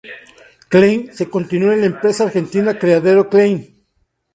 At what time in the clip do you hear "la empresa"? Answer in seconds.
1.81-2.23